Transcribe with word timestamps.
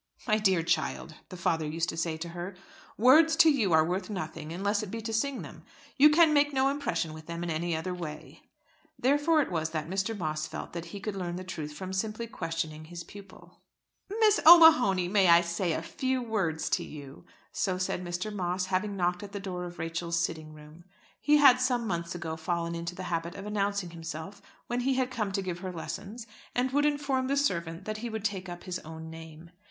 "My 0.27 0.39
dear 0.39 0.63
child," 0.63 1.13
the 1.29 1.37
father 1.37 1.67
used 1.67 1.89
to 1.89 1.95
say 1.95 2.17
to 2.17 2.29
her, 2.29 2.55
"words 2.97 3.35
to 3.35 3.51
you 3.51 3.71
are 3.71 3.85
worth 3.85 4.09
nothing, 4.09 4.51
unless 4.51 4.81
it 4.81 4.89
be 4.89 4.99
to 5.03 5.13
sing 5.13 5.43
them. 5.43 5.63
You 5.95 6.09
can 6.09 6.33
make 6.33 6.51
no 6.51 6.69
impression 6.69 7.13
with 7.13 7.27
them 7.27 7.43
in 7.43 7.51
any 7.51 7.75
other 7.75 7.93
way." 7.93 8.41
Therefore 8.97 9.43
it 9.43 9.51
was 9.51 9.69
that 9.69 9.87
Mr. 9.87 10.17
Moss 10.17 10.47
felt 10.47 10.73
that 10.73 10.85
he 10.85 10.99
could 10.99 11.15
learn 11.15 11.35
the 11.35 11.43
truth 11.43 11.73
from 11.73 11.93
simply 11.93 12.25
questioning 12.25 12.85
his 12.85 13.03
pupil. 13.03 13.59
"Miss 14.21 14.39
O'Mahony, 14.43 15.07
may 15.07 15.27
I 15.29 15.41
say 15.41 15.71
a 15.73 15.83
few 15.83 16.19
words 16.19 16.67
to 16.71 16.83
you?" 16.83 17.23
So 17.51 17.77
said 17.77 18.03
Mr. 18.03 18.33
Moss, 18.33 18.65
having 18.65 18.97
knocked 18.97 19.21
at 19.21 19.33
the 19.33 19.39
door 19.39 19.65
of 19.65 19.77
Rachel's 19.77 20.19
sitting 20.19 20.55
room. 20.55 20.83
He 21.19 21.37
had 21.37 21.61
some 21.61 21.85
months 21.85 22.15
ago 22.15 22.35
fallen 22.37 22.73
into 22.73 22.95
the 22.95 23.03
habit 23.03 23.35
of 23.35 23.45
announcing 23.45 23.91
himself, 23.91 24.41
when 24.65 24.79
he 24.79 24.95
had 24.95 25.11
come 25.11 25.31
to 25.33 25.43
give 25.43 25.59
her 25.59 25.71
lessons, 25.71 26.25
and 26.55 26.71
would 26.71 26.87
inform 26.87 27.27
the 27.27 27.37
servant 27.37 27.85
that 27.85 27.97
he 27.97 28.09
would 28.09 28.25
take 28.25 28.49
up 28.49 28.63
his 28.63 28.79
own 28.79 29.11
name. 29.11 29.51